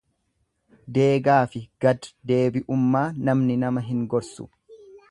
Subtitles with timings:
[0.97, 4.53] Deegaafi gad deebi'ummaa namni nama hin gorsu.